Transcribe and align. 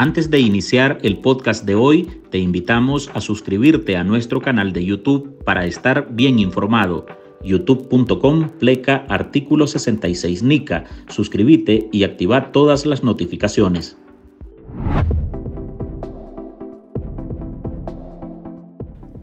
Antes 0.00 0.30
de 0.30 0.38
iniciar 0.38 1.00
el 1.02 1.18
podcast 1.18 1.64
de 1.64 1.74
hoy, 1.74 2.08
te 2.30 2.38
invitamos 2.38 3.10
a 3.14 3.20
suscribirte 3.20 3.96
a 3.96 4.04
nuestro 4.04 4.40
canal 4.40 4.72
de 4.72 4.84
YouTube 4.84 5.42
para 5.42 5.66
estar 5.66 6.06
bien 6.12 6.38
informado. 6.38 7.04
youtube.com 7.42 8.48
pleca 8.60 9.04
artículo 9.08 9.66
66 9.66 10.44
NICA. 10.44 10.84
Suscríbete 11.08 11.88
y 11.90 12.04
activa 12.04 12.52
todas 12.52 12.86
las 12.86 13.02
notificaciones. 13.02 13.98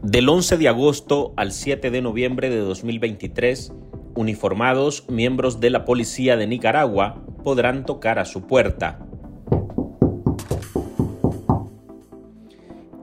Del 0.04 0.28
11 0.28 0.58
de 0.58 0.68
agosto 0.68 1.32
al 1.38 1.54
7 1.54 1.90
de 1.90 2.02
noviembre 2.02 2.50
de 2.50 2.60
2023, 2.60 3.72
uniformados 4.14 5.06
miembros 5.08 5.62
de 5.62 5.70
la 5.70 5.86
Policía 5.86 6.36
de 6.36 6.48
Nicaragua 6.48 7.24
podrán 7.46 7.86
tocar 7.86 8.20
a 8.20 8.26
su 8.26 8.46
puerta. 8.46 9.05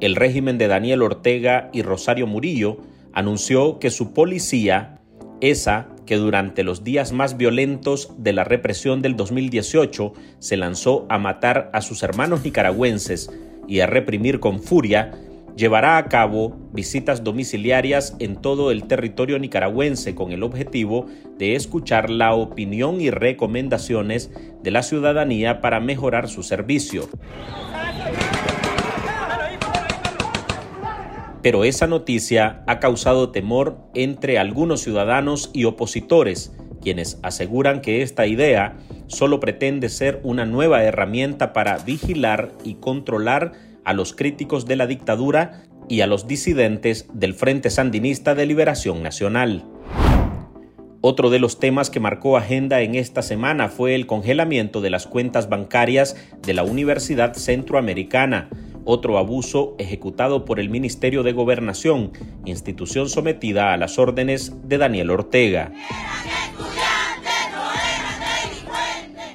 El 0.03 0.17
régimen 0.17 0.59
de 0.59 0.67
Daniel 0.67 1.01
Ortega 1.01 1.71
y 1.73 1.83
Rosario 1.83 2.27
Murillo 2.27 2.79
anunció 3.13 3.79
que 3.79 3.89
su 3.89 4.13
policía, 4.13 4.99
esa 5.41 5.91
que 6.07 6.17
durante 6.17 6.65
los 6.65 6.83
días 6.83 7.13
más 7.13 7.37
violentos 7.37 8.13
de 8.19 8.33
la 8.33 8.43
represión 8.43 9.01
del 9.01 9.15
2018 9.15 10.13
se 10.41 10.57
lanzó 10.57 11.07
a 11.09 11.19
matar 11.19 11.71
a 11.73 11.83
sus 11.83 12.03
hermanos 12.03 12.43
nicaragüenses 12.43 13.31
y 13.69 13.79
a 13.79 13.87
reprimir 13.87 14.41
con 14.41 14.61
furia, 14.61 15.13
llevará 15.55 15.99
a 15.99 16.07
cabo 16.07 16.59
visitas 16.73 17.23
domiciliarias 17.23 18.17
en 18.19 18.35
todo 18.35 18.73
el 18.73 18.89
territorio 18.89 19.39
nicaragüense 19.39 20.17
con 20.17 20.33
el 20.33 20.43
objetivo 20.43 21.07
de 21.39 21.55
escuchar 21.55 22.11
la 22.11 22.35
opinión 22.35 23.01
y 23.01 23.11
recomendaciones 23.11 24.33
de 24.65 24.71
la 24.73 24.83
ciudadanía 24.83 25.61
para 25.61 25.79
mejorar 25.79 26.29
su 26.29 26.43
servicio. 26.43 27.09
Pero 31.43 31.65
esa 31.65 31.87
noticia 31.87 32.63
ha 32.67 32.79
causado 32.79 33.31
temor 33.31 33.79
entre 33.95 34.39
algunos 34.39 34.81
ciudadanos 34.81 35.51
y 35.53 35.65
opositores, 35.65 36.53
quienes 36.81 37.19
aseguran 37.23 37.81
que 37.81 38.03
esta 38.03 38.27
idea 38.27 38.77
solo 39.09 39.41
pretende 39.41 39.89
ser 39.89 40.21
una 40.23 40.47
nueva 40.47 40.85
herramienta 40.85 41.53
para 41.53 41.79
vigilar 41.79 42.53
y 42.65 42.75
controlar 42.75 43.53
a 43.85 43.93
los 43.93 44.15
críticos 44.15 44.67
de 44.67 44.77
la 44.77 44.87
dictadura 44.87 45.65
y 45.89 46.01
a 46.01 46.07
los 46.07 46.27
disidentes 46.27 47.07
del 47.13 47.35
Frente 47.35 47.71
Sandinista 47.71 48.35
de 48.35 48.47
Liberación 48.47 49.03
Nacional. 49.03 49.65
Otro 51.05 51.31
de 51.31 51.41
los 51.41 51.59
temas 51.59 51.91
que 51.91 51.99
marcó 51.99 52.37
agenda 52.37 52.81
en 52.81 52.95
esta 52.95 53.23
semana 53.23 53.69
fue 53.69 53.97
el 53.97 54.07
congelamiento 54.07 54.81
de 54.81 54.91
las 54.91 55.09
cuentas 55.09 55.49
bancarias 55.49 56.17
de 56.47 56.55
la 56.55 56.63
Universidad 56.63 57.35
Centroamericana, 57.35 58.49
otro 58.85 59.19
abuso 59.19 59.75
ejecutado 59.79 60.45
por 60.45 60.61
el 60.61 60.71
Ministerio 60.71 61.23
de 61.23 61.33
Gobernación, 61.33 62.13
institución 62.45 63.09
sometida 63.09 63.73
a 63.73 63.77
las 63.77 63.99
órdenes 63.99 64.53
de 64.65 64.79
Daniel 64.79 65.11
Ortega. 65.11 65.73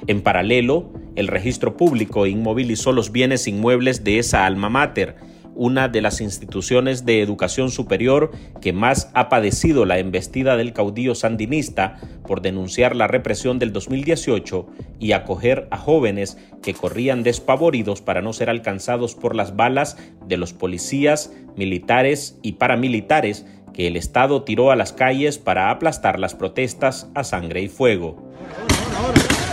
En 0.06 0.22
paralelo, 0.22 0.90
el 1.16 1.28
registro 1.28 1.76
público 1.76 2.26
inmovilizó 2.26 2.92
los 2.92 3.12
bienes 3.12 3.46
inmuebles 3.46 4.04
de 4.04 4.18
esa 4.18 4.46
alma 4.46 4.70
mater, 4.70 5.16
una 5.58 5.88
de 5.88 6.00
las 6.00 6.20
instituciones 6.20 7.04
de 7.04 7.20
educación 7.20 7.70
superior 7.70 8.30
que 8.60 8.72
más 8.72 9.10
ha 9.12 9.28
padecido 9.28 9.84
la 9.84 9.98
embestida 9.98 10.56
del 10.56 10.72
caudillo 10.72 11.16
sandinista 11.16 11.96
por 12.26 12.40
denunciar 12.40 12.94
la 12.94 13.08
represión 13.08 13.58
del 13.58 13.72
2018 13.72 14.66
y 15.00 15.12
acoger 15.12 15.66
a 15.72 15.76
jóvenes 15.76 16.38
que 16.62 16.74
corrían 16.74 17.24
despavoridos 17.24 18.00
para 18.00 18.22
no 18.22 18.32
ser 18.32 18.50
alcanzados 18.50 19.16
por 19.16 19.34
las 19.34 19.56
balas 19.56 19.96
de 20.26 20.36
los 20.36 20.52
policías, 20.52 21.32
militares 21.56 22.38
y 22.40 22.52
paramilitares 22.52 23.44
que 23.74 23.88
el 23.88 23.96
Estado 23.96 24.44
tiró 24.44 24.70
a 24.70 24.76
las 24.76 24.92
calles 24.92 25.38
para 25.38 25.70
aplastar 25.70 26.20
las 26.20 26.36
protestas 26.36 27.08
a 27.14 27.24
sangre 27.24 27.62
y 27.62 27.68
fuego. 27.68 28.16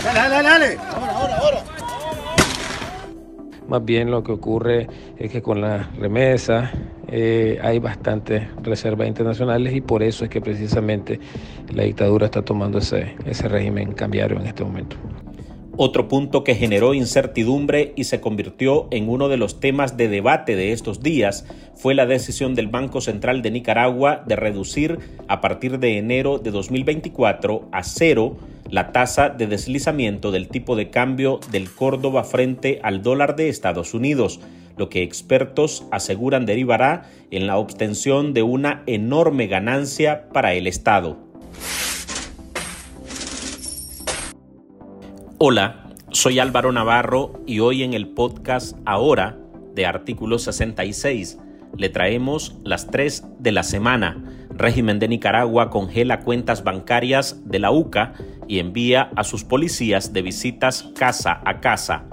Dale, 0.04 0.28
dale, 0.28 0.48
dale. 0.48 1.05
Más 3.68 3.84
bien 3.84 4.10
lo 4.10 4.22
que 4.22 4.32
ocurre 4.32 4.88
es 5.18 5.30
que 5.30 5.42
con 5.42 5.60
la 5.60 5.90
remesa 5.98 6.70
eh, 7.08 7.58
hay 7.62 7.78
bastantes 7.78 8.44
reservas 8.62 9.08
internacionales 9.08 9.74
y 9.74 9.80
por 9.80 10.02
eso 10.02 10.24
es 10.24 10.30
que 10.30 10.40
precisamente 10.40 11.18
la 11.72 11.82
dictadura 11.82 12.26
está 12.26 12.42
tomando 12.42 12.78
ese, 12.78 13.16
ese 13.24 13.48
régimen 13.48 13.92
cambiario 13.92 14.38
en 14.38 14.46
este 14.46 14.64
momento. 14.64 14.96
Otro 15.78 16.08
punto 16.08 16.42
que 16.42 16.54
generó 16.54 16.94
incertidumbre 16.94 17.92
y 17.96 18.04
se 18.04 18.18
convirtió 18.18 18.88
en 18.90 19.10
uno 19.10 19.28
de 19.28 19.36
los 19.36 19.60
temas 19.60 19.98
de 19.98 20.08
debate 20.08 20.56
de 20.56 20.72
estos 20.72 21.02
días 21.02 21.44
fue 21.74 21.94
la 21.94 22.06
decisión 22.06 22.54
del 22.54 22.68
Banco 22.68 23.02
Central 23.02 23.42
de 23.42 23.50
Nicaragua 23.50 24.22
de 24.26 24.36
reducir 24.36 24.98
a 25.28 25.42
partir 25.42 25.78
de 25.78 25.98
enero 25.98 26.38
de 26.38 26.50
2024 26.50 27.68
a 27.72 27.82
cero 27.82 28.38
la 28.70 28.92
tasa 28.92 29.28
de 29.28 29.46
deslizamiento 29.46 30.32
del 30.32 30.48
tipo 30.48 30.76
de 30.76 30.90
cambio 30.90 31.40
del 31.50 31.70
Córdoba 31.70 32.24
frente 32.24 32.80
al 32.82 33.02
dólar 33.02 33.36
de 33.36 33.48
Estados 33.48 33.94
Unidos, 33.94 34.40
lo 34.76 34.88
que 34.88 35.02
expertos 35.02 35.86
aseguran 35.90 36.46
derivará 36.46 37.08
en 37.30 37.46
la 37.46 37.56
obtención 37.56 38.34
de 38.34 38.42
una 38.42 38.82
enorme 38.86 39.46
ganancia 39.46 40.28
para 40.32 40.54
el 40.54 40.66
Estado. 40.66 41.18
Hola, 45.38 45.86
soy 46.10 46.38
Álvaro 46.38 46.72
Navarro 46.72 47.42
y 47.46 47.60
hoy 47.60 47.82
en 47.82 47.94
el 47.94 48.08
podcast 48.08 48.76
Ahora 48.84 49.38
de 49.74 49.86
Artículo 49.86 50.38
66 50.38 51.38
le 51.76 51.88
traemos 51.90 52.56
las 52.64 52.86
tres 52.86 53.24
de 53.38 53.52
la 53.52 53.62
semana. 53.62 54.45
Régimen 54.56 54.98
de 54.98 55.08
Nicaragua 55.08 55.68
congela 55.68 56.20
cuentas 56.20 56.64
bancarias 56.64 57.42
de 57.44 57.58
la 57.58 57.70
UCA 57.70 58.14
y 58.48 58.58
envía 58.58 59.10
a 59.14 59.24
sus 59.24 59.44
policías 59.44 60.12
de 60.12 60.22
visitas 60.22 60.90
casa 60.96 61.40
a 61.44 61.60
casa. 61.60 62.04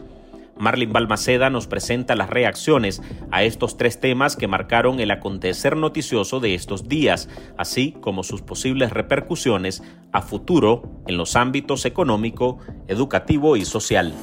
Marlin 0.58 0.94
Balmaceda 0.94 1.50
nos 1.50 1.68
presenta 1.68 2.16
las 2.16 2.30
reacciones 2.30 3.02
a 3.32 3.44
estos 3.44 3.78
tres 3.78 4.00
temas 4.00 4.36
que 4.36 4.48
marcaron 4.48 5.00
el 5.00 5.12
acontecer 5.12 5.76
noticioso 5.76 6.40
de 6.40 6.54
estos 6.54 6.88
días, 6.88 7.30
así 7.58 7.96
como 8.02 8.24
sus 8.24 8.42
posibles 8.42 8.92
repercusiones 8.92 9.82
a 10.12 10.22
futuro 10.22 11.02
en 11.08 11.18
los 11.18 11.36
ámbitos 11.36 11.86
económico, 11.86 12.60
educativo 12.88 13.58
y 13.58 13.66
social. 13.66 14.14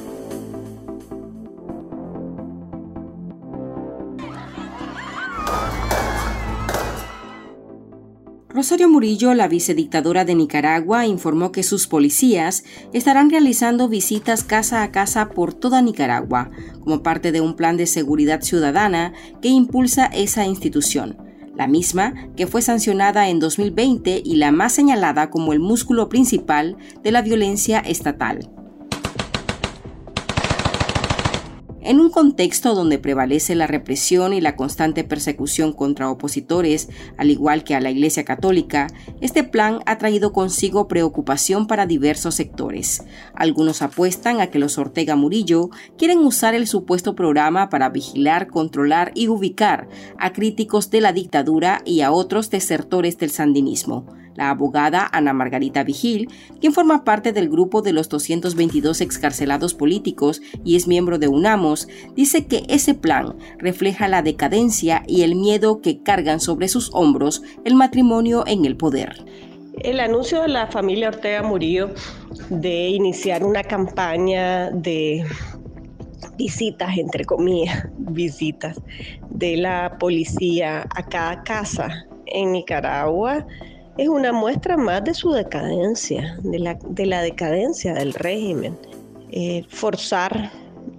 Rosario 8.61 8.89
Murillo, 8.89 9.33
la 9.33 9.47
vicedictadora 9.47 10.23
de 10.23 10.35
Nicaragua, 10.35 11.07
informó 11.07 11.51
que 11.51 11.63
sus 11.63 11.87
policías 11.87 12.63
estarán 12.93 13.31
realizando 13.31 13.89
visitas 13.89 14.43
casa 14.43 14.83
a 14.83 14.91
casa 14.91 15.29
por 15.29 15.55
toda 15.55 15.81
Nicaragua, 15.81 16.51
como 16.83 17.01
parte 17.01 17.31
de 17.31 17.41
un 17.41 17.55
plan 17.55 17.75
de 17.75 17.87
seguridad 17.87 18.41
ciudadana 18.41 19.13
que 19.41 19.47
impulsa 19.47 20.05
esa 20.05 20.45
institución, 20.45 21.17
la 21.55 21.65
misma 21.65 22.13
que 22.37 22.45
fue 22.45 22.61
sancionada 22.61 23.29
en 23.29 23.39
2020 23.39 24.21
y 24.23 24.35
la 24.35 24.51
más 24.51 24.73
señalada 24.73 25.31
como 25.31 25.53
el 25.53 25.59
músculo 25.59 26.07
principal 26.07 26.77
de 27.01 27.11
la 27.11 27.23
violencia 27.23 27.79
estatal. 27.79 28.60
En 31.91 31.99
un 31.99 32.09
contexto 32.09 32.73
donde 32.73 32.99
prevalece 32.99 33.53
la 33.53 33.67
represión 33.67 34.31
y 34.31 34.39
la 34.39 34.55
constante 34.55 35.03
persecución 35.03 35.73
contra 35.73 36.09
opositores, 36.09 36.87
al 37.17 37.29
igual 37.29 37.65
que 37.65 37.75
a 37.75 37.81
la 37.81 37.91
Iglesia 37.91 38.23
Católica, 38.23 38.87
este 39.19 39.43
plan 39.43 39.79
ha 39.85 39.97
traído 39.97 40.31
consigo 40.31 40.87
preocupación 40.87 41.67
para 41.67 41.85
diversos 41.85 42.35
sectores. 42.35 43.03
Algunos 43.35 43.81
apuestan 43.81 44.39
a 44.39 44.47
que 44.47 44.57
los 44.57 44.77
Ortega 44.77 45.17
Murillo 45.17 45.69
quieren 45.97 46.19
usar 46.19 46.55
el 46.55 46.65
supuesto 46.65 47.13
programa 47.13 47.69
para 47.69 47.89
vigilar, 47.89 48.47
controlar 48.47 49.11
y 49.13 49.27
ubicar 49.27 49.89
a 50.17 50.31
críticos 50.31 50.91
de 50.91 51.01
la 51.01 51.11
dictadura 51.11 51.81
y 51.83 51.99
a 51.99 52.13
otros 52.13 52.49
desertores 52.49 53.17
del 53.17 53.31
sandinismo 53.31 54.05
la 54.41 54.49
abogada 54.49 55.07
Ana 55.11 55.33
Margarita 55.33 55.83
Vigil, 55.83 56.27
quien 56.59 56.73
forma 56.73 57.03
parte 57.03 57.31
del 57.31 57.47
grupo 57.47 57.83
de 57.83 57.93
los 57.93 58.09
222 58.09 58.99
excarcelados 59.01 59.75
políticos 59.75 60.41
y 60.65 60.75
es 60.75 60.87
miembro 60.87 61.19
de 61.19 61.27
UNAMOS, 61.27 61.87
dice 62.15 62.47
que 62.47 62.63
ese 62.67 62.95
plan 62.95 63.35
refleja 63.59 64.07
la 64.07 64.23
decadencia 64.23 65.03
y 65.07 65.21
el 65.21 65.35
miedo 65.35 65.79
que 65.81 66.01
cargan 66.01 66.39
sobre 66.39 66.69
sus 66.69 66.89
hombros 66.93 67.43
el 67.65 67.75
matrimonio 67.75 68.43
en 68.47 68.65
el 68.65 68.77
poder. 68.77 69.23
El 69.83 69.99
anuncio 69.99 70.41
de 70.41 70.47
la 70.47 70.65
familia 70.65 71.09
Ortega 71.09 71.43
Murillo 71.43 71.91
de 72.49 72.89
iniciar 72.89 73.43
una 73.43 73.63
campaña 73.63 74.71
de 74.71 75.23
visitas, 76.35 76.97
entre 76.97 77.25
comillas, 77.25 77.89
visitas 77.99 78.81
de 79.29 79.57
la 79.57 79.97
policía 79.99 80.87
a 80.95 81.03
cada 81.03 81.43
casa 81.43 82.07
en 82.25 82.53
Nicaragua 82.53 83.45
es 84.01 84.09
una 84.09 84.33
muestra 84.33 84.77
más 84.77 85.03
de 85.03 85.13
su 85.13 85.31
decadencia, 85.31 86.35
de 86.41 86.57
la, 86.57 86.73
de 86.73 87.05
la 87.05 87.21
decadencia 87.21 87.93
del 87.93 88.15
régimen. 88.15 88.75
Eh, 89.29 89.63
forzar 89.69 90.51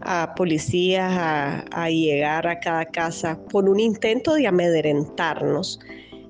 a 0.03 0.33
policías 0.37 1.13
a, 1.13 1.91
llegar 1.91 2.47
a 2.47 2.61
cada 2.61 2.85
casa 2.85 3.37
por 3.51 3.69
un 3.69 3.81
intento 3.81 4.35
de 4.35 4.47
amedrentarnos 4.47 5.81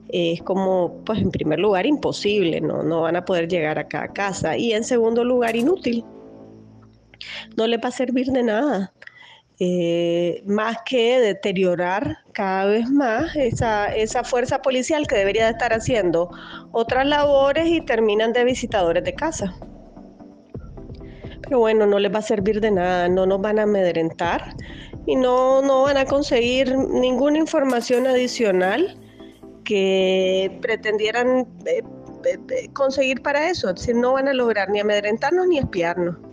es 0.08 0.42
como, 0.42 0.94
pues 1.04 1.20
en 1.20 1.30
primer 1.30 1.58
lugar, 1.58 1.84
imposible, 1.84 2.62
¿no? 2.62 2.82
no 2.82 3.02
van 3.02 3.16
a 3.16 3.24
poder 3.24 3.48
llegar 3.48 3.78
a 3.78 3.86
cada 3.86 4.08
casa. 4.08 4.56
Y 4.56 4.72
en 4.72 4.84
segundo 4.84 5.24
lugar, 5.24 5.54
inútil. 5.54 6.02
No 7.56 7.66
les 7.66 7.80
va 7.80 7.88
a 7.88 7.92
servir 7.92 8.28
de 8.28 8.42
nada. 8.42 8.92
Eh, 9.64 10.42
más 10.44 10.78
que 10.84 11.20
deteriorar 11.20 12.18
cada 12.32 12.64
vez 12.64 12.90
más 12.90 13.36
esa, 13.36 13.94
esa 13.94 14.24
fuerza 14.24 14.60
policial 14.60 15.06
que 15.06 15.14
debería 15.14 15.44
de 15.44 15.52
estar 15.52 15.72
haciendo 15.72 16.30
otras 16.72 17.06
labores 17.06 17.68
y 17.68 17.80
terminan 17.80 18.32
de 18.32 18.42
visitadores 18.42 19.04
de 19.04 19.14
casa. 19.14 19.54
Pero 21.42 21.60
bueno, 21.60 21.86
no 21.86 22.00
les 22.00 22.12
va 22.12 22.18
a 22.18 22.22
servir 22.22 22.60
de 22.60 22.72
nada, 22.72 23.08
no 23.08 23.24
nos 23.24 23.40
van 23.40 23.60
a 23.60 23.62
amedrentar 23.62 24.56
y 25.06 25.14
no, 25.14 25.62
no 25.62 25.82
van 25.82 25.96
a 25.96 26.06
conseguir 26.06 26.76
ninguna 26.76 27.38
información 27.38 28.08
adicional 28.08 28.98
que 29.62 30.58
pretendieran 30.60 31.46
eh, 31.66 31.82
eh, 32.24 32.68
conseguir 32.72 33.22
para 33.22 33.48
eso. 33.48 33.72
No 33.94 34.14
van 34.14 34.26
a 34.26 34.32
lograr 34.32 34.70
ni 34.70 34.80
amedrentarnos 34.80 35.46
ni 35.46 35.58
espiarnos. 35.58 36.31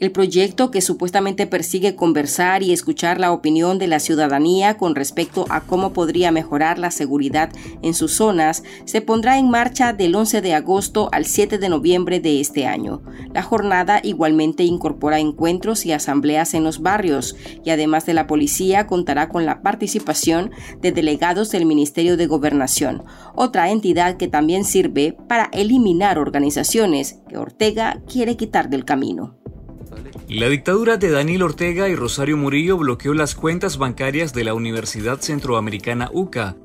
El 0.00 0.12
proyecto, 0.12 0.70
que 0.70 0.80
supuestamente 0.80 1.48
persigue 1.48 1.96
conversar 1.96 2.62
y 2.62 2.72
escuchar 2.72 3.18
la 3.18 3.32
opinión 3.32 3.80
de 3.80 3.88
la 3.88 3.98
ciudadanía 3.98 4.76
con 4.76 4.94
respecto 4.94 5.44
a 5.50 5.62
cómo 5.62 5.92
podría 5.92 6.30
mejorar 6.30 6.78
la 6.78 6.92
seguridad 6.92 7.50
en 7.82 7.94
sus 7.94 8.12
zonas, 8.12 8.62
se 8.84 9.00
pondrá 9.00 9.38
en 9.38 9.50
marcha 9.50 9.92
del 9.92 10.14
11 10.14 10.40
de 10.40 10.54
agosto 10.54 11.08
al 11.10 11.24
7 11.24 11.58
de 11.58 11.68
noviembre 11.68 12.20
de 12.20 12.38
este 12.38 12.64
año. 12.64 13.02
La 13.34 13.42
jornada 13.42 14.00
igualmente 14.04 14.62
incorpora 14.62 15.18
encuentros 15.18 15.84
y 15.84 15.90
asambleas 15.90 16.54
en 16.54 16.62
los 16.62 16.80
barrios 16.80 17.34
y 17.64 17.70
además 17.70 18.06
de 18.06 18.14
la 18.14 18.28
policía 18.28 18.86
contará 18.86 19.28
con 19.28 19.46
la 19.46 19.62
participación 19.62 20.52
de 20.80 20.92
delegados 20.92 21.50
del 21.50 21.66
Ministerio 21.66 22.16
de 22.16 22.28
Gobernación, 22.28 23.02
otra 23.34 23.70
entidad 23.70 24.16
que 24.16 24.28
también 24.28 24.64
sirve 24.64 25.16
para 25.26 25.50
eliminar 25.52 26.20
organizaciones 26.20 27.18
que 27.28 27.36
Ortega 27.36 28.00
quiere 28.06 28.36
quitar 28.36 28.70
del 28.70 28.84
camino. 28.84 29.38
La 30.28 30.48
dictadura 30.48 30.96
de 30.96 31.10
Daniel 31.10 31.42
Ortega 31.42 31.88
y 31.88 31.94
Rosario 31.94 32.36
Murillo 32.36 32.76
bloqueó 32.76 33.14
las 33.14 33.34
cuentas 33.34 33.78
bancarias 33.78 34.32
de 34.34 34.44
la 34.44 34.54
Universidad 34.54 35.20
Centroamericana 35.20 36.10
UCA. 36.12 36.56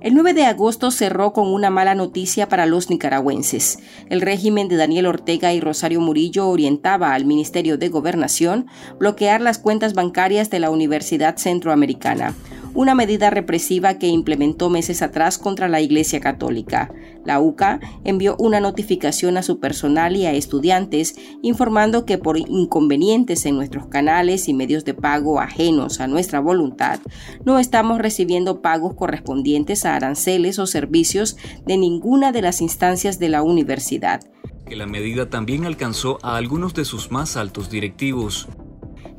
El 0.00 0.14
9 0.14 0.32
de 0.32 0.46
agosto 0.46 0.90
cerró 0.90 1.34
con 1.34 1.48
una 1.48 1.68
mala 1.68 1.94
noticia 1.94 2.48
para 2.48 2.64
los 2.64 2.88
nicaragüenses. 2.88 3.80
El 4.08 4.22
régimen 4.22 4.68
de 4.68 4.76
Daniel 4.76 5.04
Ortega 5.04 5.52
y 5.52 5.60
Rosario 5.60 6.00
Murillo 6.00 6.48
orientaba 6.48 7.12
al 7.12 7.26
Ministerio 7.26 7.76
de 7.76 7.90
Gobernación 7.90 8.66
bloquear 8.98 9.42
las 9.42 9.58
cuentas 9.58 9.92
bancarias 9.92 10.48
de 10.48 10.60
la 10.60 10.70
Universidad 10.70 11.36
Centroamericana 11.36 12.34
una 12.74 12.94
medida 12.94 13.30
represiva 13.30 13.94
que 13.94 14.06
implementó 14.06 14.70
meses 14.70 15.02
atrás 15.02 15.38
contra 15.38 15.68
la 15.68 15.80
Iglesia 15.80 16.20
Católica. 16.20 16.92
La 17.24 17.40
UCA 17.40 17.80
envió 18.04 18.36
una 18.38 18.60
notificación 18.60 19.36
a 19.36 19.42
su 19.42 19.60
personal 19.60 20.16
y 20.16 20.26
a 20.26 20.32
estudiantes 20.32 21.16
informando 21.42 22.06
que 22.06 22.18
por 22.18 22.38
inconvenientes 22.38 23.44
en 23.46 23.56
nuestros 23.56 23.86
canales 23.86 24.48
y 24.48 24.54
medios 24.54 24.84
de 24.84 24.94
pago 24.94 25.40
ajenos 25.40 26.00
a 26.00 26.06
nuestra 26.06 26.40
voluntad, 26.40 27.00
no 27.44 27.58
estamos 27.58 27.98
recibiendo 27.98 28.62
pagos 28.62 28.94
correspondientes 28.94 29.84
a 29.84 29.96
aranceles 29.96 30.58
o 30.58 30.66
servicios 30.66 31.36
de 31.66 31.76
ninguna 31.76 32.32
de 32.32 32.42
las 32.42 32.60
instancias 32.60 33.18
de 33.18 33.28
la 33.28 33.42
universidad. 33.42 34.20
Que 34.66 34.76
la 34.76 34.86
medida 34.86 35.28
también 35.28 35.66
alcanzó 35.66 36.18
a 36.22 36.36
algunos 36.36 36.74
de 36.74 36.84
sus 36.84 37.10
más 37.10 37.36
altos 37.36 37.70
directivos. 37.70 38.48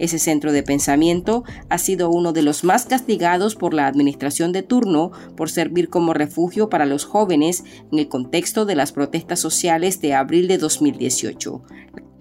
Ese 0.02 0.18
centro 0.18 0.52
de 0.52 0.64
pensamiento 0.64 1.44
ha 1.70 1.78
sido 1.78 2.10
uno 2.10 2.34
de 2.34 2.42
los 2.42 2.64
más 2.64 2.86
castigados 2.86 3.56
por 3.56 3.76
la 3.76 3.86
administración 3.86 4.52
de 4.52 4.64
turno 4.64 5.12
por 5.38 5.52
servir 5.52 5.90
como 5.90 6.16
refugio 6.16 6.70
para 6.70 6.88
los 6.88 7.06
jóvenes 7.06 7.64
en 7.92 8.00
el 8.00 8.10
contexto 8.10 8.66
de 8.66 8.74
las 8.74 8.94
protestas 8.94 9.40
sociales 9.40 10.02
de 10.02 10.16
abril 10.16 10.48
de 10.48 10.58
2018. 10.58 11.62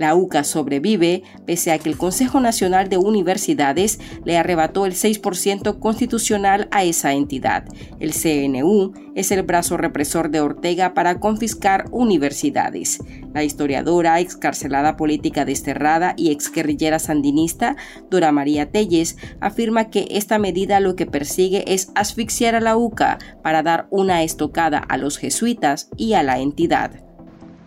La 0.00 0.14
UCA 0.14 0.44
sobrevive 0.44 1.22
pese 1.46 1.72
a 1.72 1.78
que 1.78 1.90
el 1.90 1.98
Consejo 1.98 2.40
Nacional 2.40 2.88
de 2.88 2.96
Universidades 2.96 3.98
le 4.24 4.38
arrebató 4.38 4.86
el 4.86 4.92
6% 4.92 5.78
constitucional 5.78 6.68
a 6.70 6.84
esa 6.84 7.12
entidad. 7.12 7.64
El 7.98 8.12
CNU 8.14 8.92
es 9.14 9.30
el 9.30 9.42
brazo 9.42 9.76
represor 9.76 10.30
de 10.30 10.40
Ortega 10.40 10.94
para 10.94 11.20
confiscar 11.20 11.84
universidades. 11.90 12.98
La 13.32 13.44
historiadora, 13.44 14.18
excarcelada 14.18 14.96
política 14.96 15.44
desterrada 15.44 16.14
y 16.16 16.32
exguerrillera 16.32 16.98
sandinista, 16.98 17.76
Dora 18.10 18.32
María 18.32 18.70
Telles, 18.70 19.16
afirma 19.40 19.88
que 19.88 20.08
esta 20.10 20.38
medida 20.38 20.80
lo 20.80 20.96
que 20.96 21.06
persigue 21.06 21.72
es 21.72 21.92
asfixiar 21.94 22.56
a 22.56 22.60
la 22.60 22.76
UCA 22.76 23.18
para 23.42 23.62
dar 23.62 23.86
una 23.90 24.24
estocada 24.24 24.78
a 24.78 24.96
los 24.96 25.16
jesuitas 25.16 25.90
y 25.96 26.14
a 26.14 26.24
la 26.24 26.40
entidad. 26.40 27.04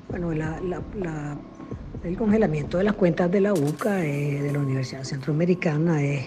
Bueno, 0.10 0.32
el 0.32 2.18
congelamiento 2.18 2.78
de 2.78 2.84
las 2.84 2.94
cuentas 2.94 3.32
de 3.32 3.40
la 3.40 3.54
UCA, 3.54 4.04
eh, 4.04 4.42
de 4.42 4.52
la 4.52 4.60
Universidad 4.60 5.06
Centroamericana, 5.06 6.04
es 6.04 6.26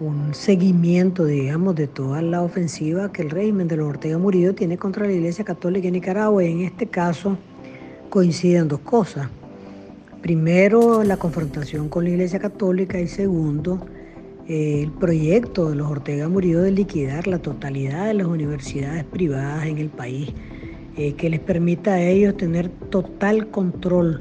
un 0.00 0.34
seguimiento, 0.34 1.24
digamos, 1.24 1.76
de 1.76 1.86
toda 1.86 2.20
la 2.20 2.42
ofensiva 2.42 3.10
que 3.10 3.22
el 3.22 3.30
régimen 3.30 3.68
de 3.68 3.76
los 3.78 3.88
Ortega 3.88 4.18
Murillo 4.18 4.54
tiene 4.54 4.76
contra 4.76 5.06
la 5.06 5.12
Iglesia 5.12 5.44
Católica 5.44 5.86
en 5.86 5.94
Nicaragua. 5.94 6.44
Y 6.44 6.52
en 6.52 6.60
este 6.62 6.86
caso 6.86 7.38
coinciden 8.12 8.68
dos 8.68 8.80
cosas. 8.80 9.28
Primero, 10.20 11.02
la 11.02 11.16
confrontación 11.16 11.88
con 11.88 12.04
la 12.04 12.10
Iglesia 12.10 12.38
Católica 12.38 13.00
y 13.00 13.08
segundo, 13.08 13.86
el 14.46 14.90
proyecto 14.92 15.70
de 15.70 15.76
los 15.76 15.90
Ortega 15.90 16.28
Murillo 16.28 16.60
de 16.60 16.72
liquidar 16.72 17.26
la 17.26 17.38
totalidad 17.38 18.08
de 18.08 18.12
las 18.12 18.26
universidades 18.26 19.04
privadas 19.04 19.64
en 19.64 19.78
el 19.78 19.88
país, 19.88 20.30
eh, 20.98 21.14
que 21.14 21.30
les 21.30 21.40
permita 21.40 21.94
a 21.94 22.02
ellos 22.02 22.36
tener 22.36 22.68
total 22.68 23.48
control 23.50 24.20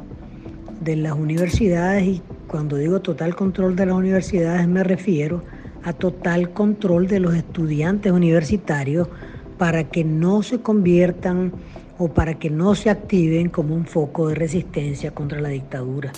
de 0.79 0.95
las 0.95 1.11
universidades 1.11 2.07
y 2.07 2.21
cuando 2.47 2.77
digo 2.77 3.01
total 3.01 3.35
control 3.35 3.75
de 3.75 3.87
las 3.87 3.95
universidades 3.95 4.69
me 4.69 4.85
refiero 4.85 5.43
a 5.83 5.91
total 5.91 6.53
control 6.53 7.07
de 7.07 7.19
los 7.19 7.35
estudiantes 7.35 8.13
universitarios 8.13 9.09
para 9.57 9.83
que 9.83 10.05
no 10.05 10.43
se 10.43 10.61
conviertan 10.61 11.51
o 12.01 12.07
para 12.07 12.39
que 12.39 12.49
no 12.49 12.73
se 12.73 12.89
activen 12.89 13.49
como 13.49 13.75
un 13.75 13.85
foco 13.85 14.27
de 14.27 14.33
resistencia 14.33 15.11
contra 15.11 15.39
la 15.39 15.49
dictadura. 15.49 16.11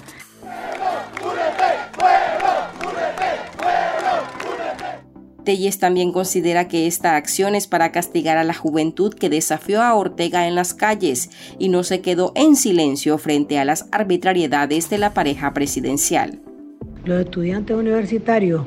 Telles 5.44 5.80
también 5.80 6.13
considera 6.13 6.69
que 6.69 6.87
esta 6.87 7.18
acción 7.18 7.54
es 7.54 7.68
para 7.68 7.92
castigar 7.92 8.37
a 8.37 8.45
la 8.45 8.54
juventud 8.54 9.13
que 9.13 9.30
desafió 9.30 9.81
a 9.81 9.94
Ortega 9.94 10.47
en 10.47 10.56
las 10.56 10.73
calles 10.73 11.31
y 11.59 11.68
no 11.68 11.83
se 11.83 11.99
quedó 11.99 12.31
en 12.35 12.56
silencio 12.56 13.18
frente 13.18 13.59
a 13.59 13.66
las 13.66 13.90
arbitrariedades 13.92 14.90
de 14.90 14.99
la 14.99 15.13
pareja 15.13 15.54
presidencial. 15.54 16.40
Los 17.04 17.25
estudiantes 17.25 17.75
universitarios 17.75 18.66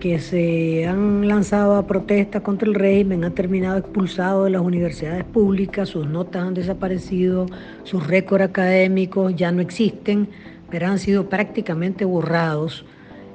que 0.00 0.18
se 0.18 0.86
han 0.86 1.28
lanzado 1.28 1.76
a 1.76 1.86
protesta 1.86 2.40
contra 2.40 2.66
el 2.66 2.74
régimen 2.74 3.22
han 3.22 3.34
terminado 3.34 3.76
expulsados 3.78 4.46
de 4.46 4.50
las 4.50 4.62
universidades 4.62 5.24
públicas, 5.24 5.90
sus 5.90 6.06
notas 6.06 6.42
han 6.42 6.54
desaparecido, 6.54 7.46
sus 7.84 8.06
récords 8.06 8.46
académicos 8.46 9.36
ya 9.36 9.52
no 9.52 9.60
existen, 9.60 10.28
pero 10.70 10.86
han 10.86 10.98
sido 10.98 11.28
prácticamente 11.28 12.06
borrados 12.06 12.86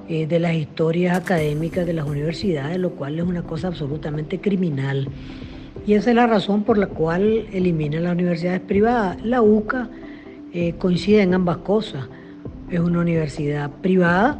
eh, 0.09 0.25
de 0.25 0.39
las 0.39 0.55
historias 0.55 1.15
académicas 1.15 1.85
de 1.85 1.93
las 1.93 2.07
universidades, 2.07 2.79
lo 2.79 2.91
cual 2.91 3.19
es 3.19 3.25
una 3.25 3.43
cosa 3.43 3.67
absolutamente 3.67 4.41
criminal. 4.41 5.07
Y 5.85 5.93
esa 5.93 6.09
es 6.09 6.15
la 6.15 6.25
razón 6.25 6.63
por 6.63 6.79
la 6.79 6.87
cual 6.87 7.45
eliminan 7.53 8.03
las 8.03 8.13
universidades 8.13 8.61
privadas. 8.61 9.23
La 9.23 9.43
UCA 9.43 9.87
eh, 10.51 10.73
coincide 10.79 11.21
en 11.21 11.35
ambas 11.35 11.57
cosas. 11.57 12.07
Es 12.71 12.79
una 12.79 13.01
universidad 13.01 13.69
privada 13.69 14.39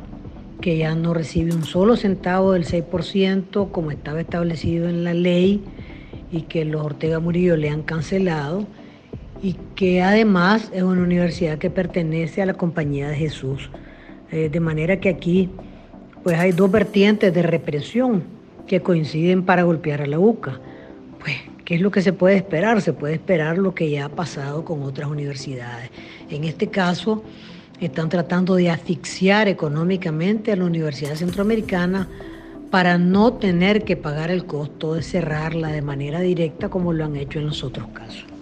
que 0.61 0.77
ya 0.77 0.95
no 0.95 1.13
recibe 1.13 1.53
un 1.53 1.63
solo 1.63 1.95
centavo 1.95 2.53
del 2.53 2.65
6% 2.65 3.71
como 3.71 3.91
estaba 3.91 4.21
establecido 4.21 4.89
en 4.89 5.03
la 5.03 5.13
ley 5.13 5.63
y 6.31 6.43
que 6.43 6.65
los 6.65 6.83
Ortega 6.83 7.19
Murillo 7.19 7.55
le 7.57 7.69
han 7.69 7.83
cancelado 7.83 8.65
y 9.41 9.57
que 9.75 10.01
además 10.01 10.71
es 10.73 10.83
una 10.83 11.01
universidad 11.01 11.57
que 11.57 11.69
pertenece 11.69 12.41
a 12.41 12.45
la 12.45 12.53
Compañía 12.53 13.09
de 13.09 13.15
Jesús. 13.15 13.69
Eh, 14.31 14.49
de 14.49 14.59
manera 14.59 14.99
que 14.99 15.09
aquí 15.09 15.49
pues 16.23 16.39
hay 16.39 16.51
dos 16.51 16.71
vertientes 16.71 17.31
de 17.33 17.43
represión 17.43 18.23
que 18.65 18.81
coinciden 18.81 19.43
para 19.45 19.61
golpear 19.61 20.01
a 20.01 20.07
la 20.07 20.17
UCA. 20.17 20.59
Pues, 21.19 21.35
¿qué 21.63 21.75
es 21.75 21.81
lo 21.81 21.91
que 21.91 22.01
se 22.01 22.13
puede 22.13 22.35
esperar? 22.37 22.81
Se 22.81 22.93
puede 22.93 23.13
esperar 23.13 23.59
lo 23.59 23.75
que 23.75 23.91
ya 23.91 24.05
ha 24.05 24.09
pasado 24.09 24.65
con 24.65 24.81
otras 24.81 25.07
universidades. 25.07 25.91
En 26.31 26.43
este 26.43 26.67
caso, 26.67 27.23
están 27.79 28.09
tratando 28.09 28.55
de 28.55 28.69
asfixiar 28.69 29.47
económicamente 29.47 30.51
a 30.51 30.55
la 30.55 30.65
Universidad 30.65 31.15
Centroamericana 31.15 32.07
para 32.71 32.97
no 32.97 33.33
tener 33.33 33.83
que 33.83 33.95
pagar 33.95 34.31
el 34.31 34.45
costo 34.45 34.95
de 34.95 35.03
cerrarla 35.03 35.69
de 35.69 35.81
manera 35.81 36.19
directa 36.19 36.69
como 36.69 36.93
lo 36.93 37.05
han 37.05 37.15
hecho 37.15 37.39
en 37.39 37.47
los 37.47 37.63
otros 37.63 37.87
casos. 37.89 38.34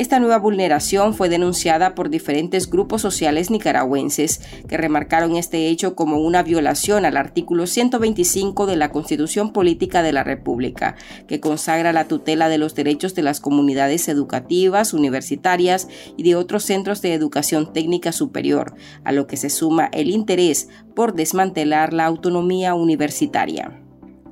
Esta 0.00 0.18
nueva 0.18 0.38
vulneración 0.38 1.12
fue 1.12 1.28
denunciada 1.28 1.94
por 1.94 2.08
diferentes 2.08 2.70
grupos 2.70 3.02
sociales 3.02 3.50
nicaragüenses 3.50 4.40
que 4.66 4.78
remarcaron 4.78 5.36
este 5.36 5.68
hecho 5.68 5.94
como 5.94 6.20
una 6.20 6.42
violación 6.42 7.04
al 7.04 7.18
artículo 7.18 7.66
125 7.66 8.64
de 8.64 8.76
la 8.76 8.92
Constitución 8.92 9.52
Política 9.52 10.02
de 10.02 10.14
la 10.14 10.24
República, 10.24 10.96
que 11.28 11.38
consagra 11.38 11.92
la 11.92 12.08
tutela 12.08 12.48
de 12.48 12.56
los 12.56 12.74
derechos 12.74 13.14
de 13.14 13.24
las 13.24 13.40
comunidades 13.40 14.08
educativas, 14.08 14.94
universitarias 14.94 15.86
y 16.16 16.22
de 16.22 16.34
otros 16.34 16.62
centros 16.62 17.02
de 17.02 17.12
educación 17.12 17.74
técnica 17.74 18.12
superior, 18.12 18.76
a 19.04 19.12
lo 19.12 19.26
que 19.26 19.36
se 19.36 19.50
suma 19.50 19.90
el 19.92 20.08
interés 20.08 20.70
por 20.94 21.12
desmantelar 21.12 21.92
la 21.92 22.06
autonomía 22.06 22.72
universitaria. 22.72 23.82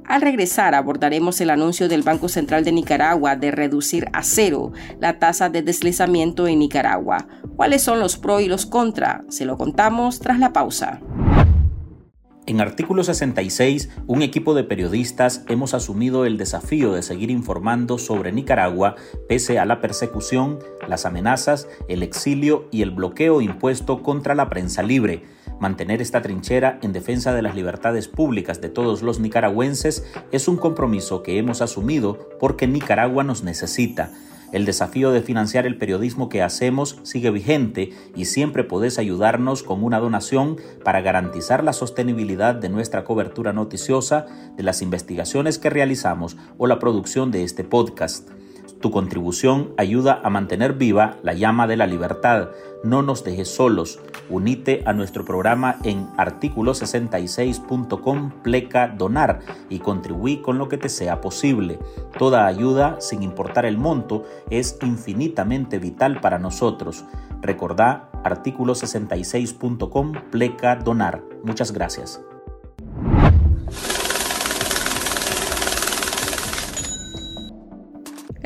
Al 0.08 0.22
regresar 0.22 0.74
abordaremos 0.74 1.38
el 1.42 1.50
anuncio 1.50 1.86
del 1.86 2.02
Banco 2.02 2.30
Central 2.30 2.64
de 2.64 2.72
Nicaragua 2.72 3.36
de 3.36 3.50
reducir 3.50 4.08
a 4.14 4.22
cero 4.22 4.72
la 5.00 5.18
tasa 5.18 5.50
de 5.50 5.60
deslizamiento 5.60 6.48
en 6.48 6.60
Nicaragua. 6.60 7.28
¿Cuáles 7.56 7.82
son 7.82 8.00
los 8.00 8.16
pros 8.16 8.40
y 8.40 8.48
los 8.48 8.64
contra? 8.64 9.22
Se 9.28 9.44
lo 9.44 9.58
contamos 9.58 10.18
tras 10.20 10.38
la 10.38 10.54
pausa. 10.54 11.02
En 12.46 12.62
artículo 12.62 13.04
66, 13.04 13.90
un 14.06 14.22
equipo 14.22 14.54
de 14.54 14.64
periodistas 14.64 15.44
hemos 15.46 15.74
asumido 15.74 16.24
el 16.24 16.38
desafío 16.38 16.94
de 16.94 17.02
seguir 17.02 17.30
informando 17.30 17.98
sobre 17.98 18.32
Nicaragua 18.32 18.96
pese 19.28 19.58
a 19.58 19.66
la 19.66 19.82
persecución, 19.82 20.58
las 20.88 21.04
amenazas, 21.04 21.68
el 21.86 22.02
exilio 22.02 22.66
y 22.70 22.80
el 22.80 22.92
bloqueo 22.92 23.42
impuesto 23.42 24.02
contra 24.02 24.34
la 24.34 24.48
prensa 24.48 24.82
libre 24.82 25.24
Mantener 25.60 26.00
esta 26.00 26.22
trinchera 26.22 26.78
en 26.82 26.92
defensa 26.92 27.34
de 27.34 27.42
las 27.42 27.54
libertades 27.54 28.06
públicas 28.06 28.60
de 28.60 28.68
todos 28.68 29.02
los 29.02 29.18
nicaragüenses 29.18 30.04
es 30.30 30.46
un 30.46 30.56
compromiso 30.56 31.22
que 31.22 31.38
hemos 31.38 31.62
asumido 31.62 32.28
porque 32.38 32.68
Nicaragua 32.68 33.24
nos 33.24 33.42
necesita. 33.42 34.12
El 34.52 34.64
desafío 34.64 35.10
de 35.10 35.20
financiar 35.20 35.66
el 35.66 35.76
periodismo 35.76 36.30
que 36.30 36.42
hacemos 36.42 36.98
sigue 37.02 37.30
vigente 37.30 37.90
y 38.16 38.24
siempre 38.24 38.64
podés 38.64 38.98
ayudarnos 38.98 39.62
con 39.62 39.84
una 39.84 39.98
donación 39.98 40.56
para 40.84 41.02
garantizar 41.02 41.62
la 41.62 41.74
sostenibilidad 41.74 42.54
de 42.54 42.70
nuestra 42.70 43.04
cobertura 43.04 43.52
noticiosa, 43.52 44.26
de 44.56 44.62
las 44.62 44.80
investigaciones 44.80 45.58
que 45.58 45.68
realizamos 45.68 46.38
o 46.56 46.66
la 46.66 46.78
producción 46.78 47.30
de 47.30 47.42
este 47.42 47.62
podcast. 47.62 48.30
Tu 48.80 48.90
contribución 48.90 49.74
ayuda 49.76 50.20
a 50.22 50.30
mantener 50.30 50.74
viva 50.74 51.16
la 51.22 51.34
llama 51.34 51.66
de 51.66 51.76
la 51.76 51.86
libertad. 51.86 52.50
No 52.84 53.02
nos 53.02 53.24
dejes 53.24 53.48
solos. 53.48 53.98
Unite 54.30 54.82
a 54.86 54.92
nuestro 54.92 55.24
programa 55.24 55.78
en 55.84 56.08
artículo66.com 56.16 58.30
pleca 58.42 58.88
donar 58.88 59.38
y 59.68 59.78
contribuí 59.78 60.42
con 60.42 60.58
lo 60.58 60.68
que 60.68 60.78
te 60.78 60.88
sea 60.88 61.20
posible. 61.20 61.78
Toda 62.18 62.46
ayuda, 62.46 62.96
sin 63.00 63.22
importar 63.22 63.66
el 63.66 63.78
monto, 63.78 64.24
es 64.50 64.78
infinitamente 64.82 65.78
vital 65.78 66.20
para 66.20 66.38
nosotros. 66.38 67.04
Recordá 67.40 68.10
artículo66.com 68.24 70.12
pleca 70.30 70.76
donar. 70.76 71.22
Muchas 71.44 71.72
gracias. 71.72 72.20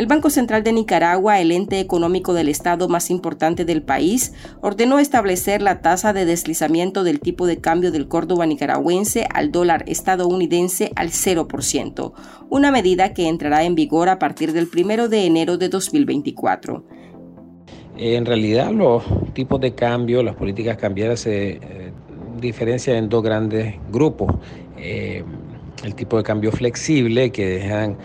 El 0.03 0.09
Banco 0.09 0.31
Central 0.31 0.65
de 0.65 0.73
Nicaragua, 0.73 1.39
el 1.39 1.53
ente 1.53 1.79
económico 1.79 2.35
del 2.35 2.49
Estado 2.49 2.89
más 2.89 3.09
importante 3.09 3.65
del 3.65 3.83
país, 3.83 4.35
ordenó 4.61 4.99
establecer 4.99 5.63
la 5.63 5.81
tasa 5.81 6.13
de 6.13 6.25
deslizamiento 6.25 7.05
del 7.05 7.21
tipo 7.21 7.47
de 7.47 7.59
cambio 7.59 7.93
del 7.93 8.09
Córdoba 8.09 8.45
nicaragüense 8.45 9.29
al 9.33 9.53
dólar 9.53 9.85
estadounidense 9.87 10.91
al 10.97 11.11
0%, 11.11 12.15
una 12.51 12.73
medida 12.73 13.15
que 13.15 13.29
entrará 13.29 13.63
en 13.63 13.77
vigor 13.77 14.09
a 14.09 14.19
partir 14.19 14.53
del 14.53 14.69
1 14.77 15.09
de 15.09 15.25
enero 15.25 15.57
de 15.57 15.69
2024. 15.69 16.85
En 17.97 18.27
realidad 18.27 18.73
los 18.73 19.05
tipos 19.35 19.61
de 19.61 19.73
cambio, 19.73 20.25
las 20.25 20.35
políticas 20.35 20.79
cambiarias 20.79 21.21
se 21.21 21.51
eh, 21.51 21.61
diferencian 22.41 22.97
en 22.97 23.09
dos 23.09 23.23
grandes 23.23 23.77
grupos. 23.93 24.35
Eh, 24.77 25.23
el 25.85 25.95
tipo 25.95 26.17
de 26.17 26.25
cambio 26.25 26.51
flexible 26.51 27.31
que 27.31 27.47
dejan 27.47 27.99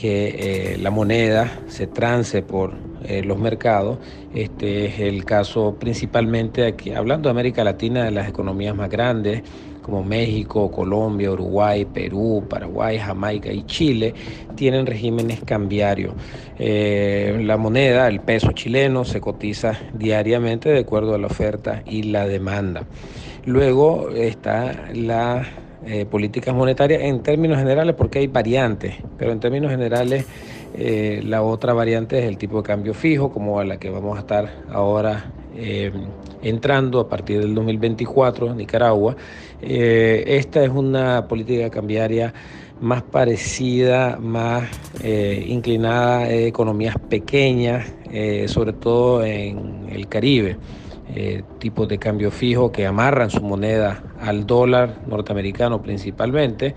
que 0.00 0.72
eh, 0.72 0.78
la 0.78 0.90
moneda 0.90 1.60
se 1.68 1.86
trance 1.86 2.40
por 2.40 2.72
eh, 3.04 3.22
los 3.22 3.38
mercados. 3.38 3.98
Este 4.34 4.86
es 4.86 5.00
el 5.00 5.26
caso 5.26 5.76
principalmente 5.78 6.66
aquí, 6.66 6.92
hablando 6.92 7.28
de 7.28 7.32
América 7.32 7.62
Latina, 7.64 8.04
de 8.04 8.10
las 8.10 8.26
economías 8.26 8.74
más 8.74 8.88
grandes 8.88 9.42
como 9.82 10.02
México, 10.02 10.70
Colombia, 10.70 11.30
Uruguay, 11.30 11.84
Perú, 11.84 12.44
Paraguay, 12.48 12.98
Jamaica 12.98 13.52
y 13.52 13.64
Chile, 13.64 14.14
tienen 14.54 14.86
regímenes 14.86 15.40
cambiarios. 15.44 16.14
Eh, 16.58 17.38
la 17.44 17.56
moneda, 17.56 18.08
el 18.08 18.20
peso 18.20 18.52
chileno, 18.52 19.04
se 19.04 19.20
cotiza 19.20 19.78
diariamente 19.92 20.70
de 20.70 20.80
acuerdo 20.80 21.14
a 21.14 21.18
la 21.18 21.26
oferta 21.26 21.82
y 21.86 22.04
la 22.04 22.26
demanda. 22.26 22.84
Luego 23.44 24.10
está 24.10 24.90
la 24.94 25.46
eh, 25.86 26.04
políticas 26.04 26.54
monetarias 26.54 27.00
en 27.04 27.22
términos 27.22 27.56
generales 27.56 27.94
porque 27.96 28.18
hay 28.18 28.26
variantes, 28.26 28.96
pero 29.16 29.32
en 29.32 29.40
términos 29.40 29.70
generales 29.70 30.26
eh, 30.74 31.22
la 31.24 31.42
otra 31.42 31.72
variante 31.72 32.18
es 32.18 32.26
el 32.26 32.36
tipo 32.36 32.58
de 32.58 32.64
cambio 32.64 32.92
fijo, 32.92 33.32
como 33.32 33.58
a 33.58 33.64
la 33.64 33.78
que 33.78 33.88
vamos 33.88 34.18
a 34.18 34.20
estar 34.20 34.64
ahora 34.70 35.32
eh, 35.56 35.90
entrando 36.42 37.00
a 37.00 37.08
partir 37.08 37.40
del 37.40 37.54
2024 37.54 38.54
Nicaragua. 38.54 39.16
esta 39.62 40.62
es 40.62 40.68
una 40.68 41.26
política 41.26 41.70
cambiaria 41.70 42.34
más 42.78 43.02
parecida, 43.02 44.18
más 44.20 44.68
inclinada 45.02 46.20
a 46.20 46.32
economías 46.32 46.96
pequeñas, 47.08 47.90
sobre 48.46 48.74
todo 48.74 49.24
en 49.24 49.86
el 49.90 50.08
Caribe. 50.08 50.56
Tipos 51.58 51.88
de 51.88 51.98
cambio 51.98 52.30
fijo 52.30 52.70
que 52.72 52.86
amarran 52.86 53.28
su 53.28 53.42
moneda 53.42 54.02
al 54.20 54.46
dólar 54.46 55.00
norteamericano 55.06 55.80
principalmente. 55.82 56.74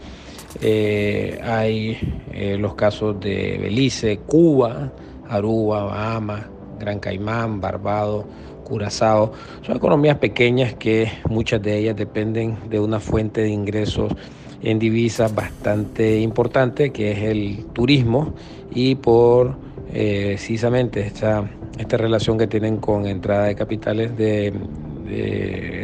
Eh, 0.61 1.39
hay 1.43 1.97
eh, 2.31 2.57
los 2.59 2.75
casos 2.75 3.19
de 3.19 3.57
Belice, 3.61 4.17
Cuba, 4.19 4.91
Aruba, 5.27 5.85
Bahamas, 5.85 6.45
Gran 6.79 6.99
Caimán, 6.99 7.59
Barbados, 7.59 8.25
Curazao. 8.63 9.33
Son 9.61 9.75
economías 9.75 10.17
pequeñas 10.17 10.75
que 10.75 11.11
muchas 11.29 11.61
de 11.61 11.77
ellas 11.77 11.95
dependen 11.95 12.57
de 12.69 12.79
una 12.79 12.99
fuente 12.99 13.41
de 13.41 13.49
ingresos 13.49 14.13
en 14.61 14.79
divisas 14.79 15.33
bastante 15.33 16.19
importante 16.21 16.91
que 16.91 17.11
es 17.11 17.19
el 17.19 17.65
turismo 17.73 18.33
y 18.73 18.95
por 18.95 19.57
precisamente 19.91 21.01
esta 21.01 21.43
esta 21.77 21.97
relación 21.97 22.37
que 22.37 22.47
tienen 22.47 22.77
con 22.77 23.07
entrada 23.07 23.45
de 23.45 23.55
capitales 23.55 24.15
de, 24.15 24.53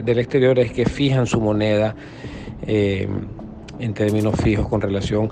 del 0.03 0.19
exterior 0.19 0.59
es 0.59 0.71
que 0.71 0.85
fijan 0.85 1.25
su 1.27 1.39
moneda 1.39 1.95
eh, 2.67 3.07
en 3.79 3.93
términos 3.93 4.35
fijos 4.41 4.67
con 4.67 4.81
relación 4.81 5.29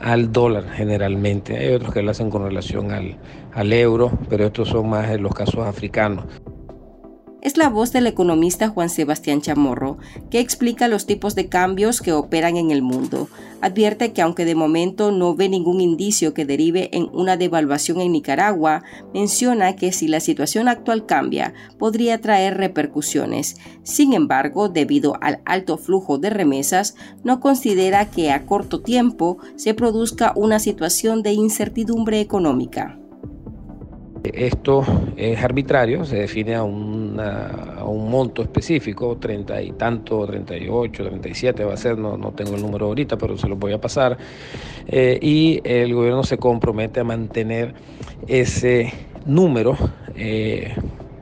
al 0.00 0.32
dólar 0.32 0.64
generalmente. 0.74 1.56
Hay 1.56 1.72
otros 1.74 1.92
que 1.92 2.02
lo 2.02 2.10
hacen 2.10 2.30
con 2.30 2.44
relación 2.44 2.92
al, 2.92 3.16
al 3.52 3.72
euro, 3.72 4.10
pero 4.28 4.46
estos 4.46 4.68
son 4.68 4.90
más 4.90 5.10
en 5.10 5.22
los 5.22 5.34
casos 5.34 5.66
africanos 5.66 6.24
es 7.46 7.56
la 7.56 7.68
voz 7.68 7.92
del 7.92 8.08
economista 8.08 8.70
Juan 8.70 8.90
Sebastián 8.90 9.40
Chamorro, 9.40 9.98
que 10.30 10.40
explica 10.40 10.88
los 10.88 11.06
tipos 11.06 11.36
de 11.36 11.48
cambios 11.48 12.00
que 12.00 12.12
operan 12.12 12.56
en 12.56 12.72
el 12.72 12.82
mundo. 12.82 13.28
Advierte 13.60 14.12
que 14.12 14.20
aunque 14.20 14.44
de 14.44 14.56
momento 14.56 15.12
no 15.12 15.36
ve 15.36 15.48
ningún 15.48 15.80
indicio 15.80 16.34
que 16.34 16.44
derive 16.44 16.90
en 16.92 17.08
una 17.12 17.36
devaluación 17.36 18.00
en 18.00 18.10
Nicaragua, 18.10 18.82
menciona 19.14 19.76
que 19.76 19.92
si 19.92 20.08
la 20.08 20.18
situación 20.18 20.66
actual 20.66 21.06
cambia, 21.06 21.54
podría 21.78 22.20
traer 22.20 22.56
repercusiones. 22.56 23.54
Sin 23.84 24.12
embargo, 24.12 24.68
debido 24.68 25.14
al 25.20 25.40
alto 25.44 25.78
flujo 25.78 26.18
de 26.18 26.30
remesas, 26.30 26.96
no 27.22 27.38
considera 27.38 28.10
que 28.10 28.32
a 28.32 28.44
corto 28.44 28.80
tiempo 28.80 29.38
se 29.54 29.72
produzca 29.72 30.32
una 30.34 30.58
situación 30.58 31.22
de 31.22 31.34
incertidumbre 31.34 32.18
económica. 32.18 32.98
Esto 34.34 34.84
es 35.16 35.42
arbitrario, 35.42 36.04
se 36.04 36.16
define 36.16 36.54
a, 36.54 36.62
un 36.62 38.10
monto 38.10 38.42
específico, 38.42 39.16
30 39.16 39.62
y 39.62 39.72
tanto, 39.72 40.26
38, 40.26 41.04
37 41.04 41.64
va 41.64 41.74
a 41.74 41.76
ser, 41.76 41.98
no, 41.98 42.16
tengo 42.32 42.54
el 42.54 42.62
número 42.62 42.86
ahorita, 42.86 43.16
pero 43.16 43.36
se 43.36 43.48
lo 43.48 43.56
voy 43.56 43.72
a 43.72 43.80
pasar. 43.80 44.16
Eh, 44.86 45.18
y 45.20 45.60
el 45.64 45.94
gobierno 45.94 46.22
se 46.24 46.38
compromete 46.38 47.00
a 47.00 47.04
mantener 47.04 47.74
ese 48.26 48.92
número. 49.24 49.76
Eh, 50.14 50.74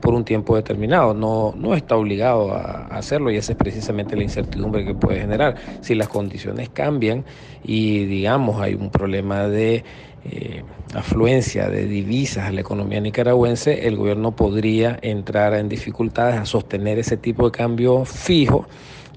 por 0.05 0.13
un 0.13 0.23
tiempo 0.23 0.55
determinado, 0.55 1.15
no, 1.15 1.55
no 1.57 1.73
está 1.73 1.95
obligado 1.95 2.53
a 2.53 2.85
hacerlo 2.95 3.31
y 3.31 3.37
esa 3.37 3.53
es 3.53 3.57
precisamente 3.57 4.15
la 4.15 4.21
incertidumbre 4.21 4.85
que 4.85 4.93
puede 4.93 5.19
generar. 5.19 5.55
Si 5.81 5.95
las 5.95 6.09
condiciones 6.09 6.69
cambian 6.69 7.25
y 7.63 8.05
digamos 8.05 8.61
hay 8.61 8.75
un 8.75 8.91
problema 8.91 9.47
de 9.47 9.83
eh, 10.25 10.63
afluencia 10.95 11.69
de 11.69 11.85
divisas 11.85 12.45
a 12.45 12.51
la 12.51 12.61
economía 12.61 13.01
nicaragüense, 13.01 13.87
el 13.87 13.97
gobierno 13.97 14.35
podría 14.35 14.97
entrar 15.01 15.53
en 15.53 15.67
dificultades 15.67 16.35
a 16.35 16.45
sostener 16.45 16.99
ese 16.99 17.17
tipo 17.17 17.45
de 17.45 17.51
cambio 17.51 18.05
fijo 18.05 18.65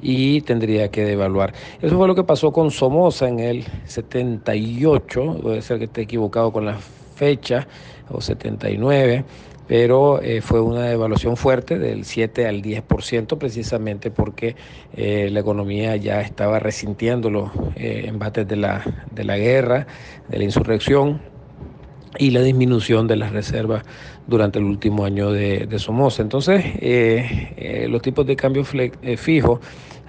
y 0.03 0.41
tendría 0.43 0.91
que 0.91 1.05
devaluar. 1.05 1.55
Eso 1.81 1.97
fue 1.97 2.09
lo 2.09 2.15
que 2.15 2.25
pasó 2.25 2.53
con 2.53 2.71
Somoza 2.71 3.29
en 3.29 3.39
el 3.39 3.65
78, 3.87 5.39
puede 5.43 5.63
ser 5.63 5.79
que 5.79 5.85
esté 5.85 6.03
equivocado 6.03 6.53
con 6.53 6.67
la 6.67 6.79
fecha, 7.15 7.67
o 8.11 8.21
79, 8.21 9.25
pero 9.67 10.23
eh, 10.23 10.41
fue 10.41 10.61
una 10.61 10.85
devaluación 10.85 11.37
fuerte 11.37 11.79
del 11.79 12.05
7 12.05 12.47
al 12.47 12.63
10% 12.63 13.37
precisamente 13.37 14.11
porque 14.11 14.57
eh, 14.97 15.29
la 15.31 15.41
economía 15.41 15.95
ya 15.97 16.23
estaba 16.23 16.59
resintiendo 16.59 17.29
los 17.29 17.51
eh, 17.77 18.05
embates 18.07 18.49
de 18.49 18.57
la, 18.57 18.83
de 19.11 19.25
la 19.25 19.37
guerra, 19.37 19.87
de 20.29 20.39
la 20.39 20.45
insurrección 20.45 21.21
y 22.19 22.31
la 22.31 22.43
disminución 22.43 23.07
de 23.07 23.17
las 23.17 23.33
reservas 23.33 23.85
durante 24.27 24.59
el 24.59 24.65
último 24.65 25.05
año 25.05 25.31
de, 25.31 25.67
de 25.67 25.79
Somoza. 25.79 26.23
Entonces, 26.23 26.65
los 27.89 28.03
tipos 28.03 28.27
de 28.27 28.37
cambio 28.37 28.65
fijos 28.65 29.61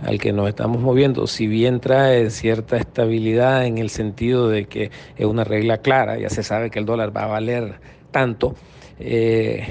al 0.01 0.19
que 0.19 0.31
nos 0.31 0.47
estamos 0.47 0.81
moviendo, 0.81 1.27
si 1.27 1.47
bien 1.47 1.79
trae 1.79 2.29
cierta 2.29 2.77
estabilidad 2.77 3.65
en 3.65 3.77
el 3.77 3.89
sentido 3.89 4.49
de 4.49 4.65
que 4.65 4.91
es 5.17 5.25
una 5.25 5.43
regla 5.43 5.79
clara, 5.79 6.17
ya 6.17 6.29
se 6.29 6.43
sabe 6.43 6.69
que 6.69 6.79
el 6.79 6.85
dólar 6.85 7.15
va 7.15 7.23
a 7.23 7.27
valer 7.27 7.79
tanto, 8.11 8.55
eh, 8.99 9.65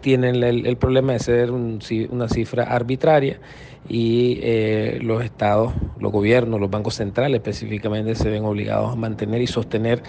tienen 0.00 0.42
el, 0.42 0.76
problema 0.76 1.12
de 1.12 1.18
ser 1.18 1.50
una 1.50 2.28
cifra 2.28 2.64
arbitraria 2.64 3.40
y 3.88 4.38
eh, 4.42 4.98
los 5.02 5.24
estados, 5.24 5.72
los 5.98 6.12
gobiernos, 6.12 6.60
los 6.60 6.70
bancos 6.70 6.94
centrales 6.94 7.38
específicamente 7.38 8.14
se 8.14 8.30
ven 8.30 8.44
obligados 8.44 8.92
a 8.92 8.96
mantener 8.96 9.40
y 9.42 9.46
sostener 9.46 10.02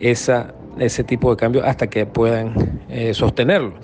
esa, 0.00 0.54
ese 0.78 1.04
tipo 1.04 1.30
de 1.30 1.36
cambio 1.36 1.64
hasta 1.64 1.88
que 1.88 2.06
puedan 2.06 2.80
eh, 2.88 3.14
sostenerlo. 3.14 3.74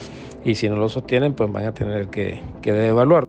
Y 0.44 0.54
si 0.54 0.68
no 0.68 0.76
lo 0.76 0.88
sostienen, 0.88 1.34
pues 1.34 1.50
van 1.52 1.66
a 1.66 1.74
tener 1.74 2.08
que, 2.08 2.40
que 2.62 2.72
devaluar. 2.72 3.28